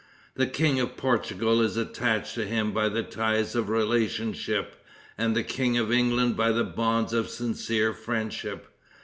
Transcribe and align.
The 0.33 0.47
King 0.47 0.79
of 0.79 0.97
Portugal 0.97 1.61
is 1.61 1.77
attached 1.77 2.33
to 2.33 2.47
him 2.47 2.71
by 2.71 2.89
the 2.89 3.03
ties 3.03 3.53
of 3.53 3.69
relationship, 3.69 4.83
and 5.15 5.35
the 5.35 5.43
King 5.43 5.77
of 5.77 5.91
England 5.91 6.35
by 6.35 6.51
the 6.51 6.63
bonds 6.63 7.13
of 7.13 7.29
sincere 7.29 7.93
friendship. 7.93 8.65